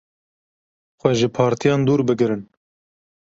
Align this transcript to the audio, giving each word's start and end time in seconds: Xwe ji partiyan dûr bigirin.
Xwe 0.99 1.11
ji 1.19 1.27
partiyan 1.37 1.81
dûr 1.87 2.01
bigirin. 2.07 2.41